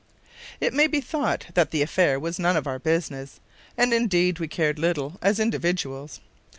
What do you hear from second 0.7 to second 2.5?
may be thought that the affair was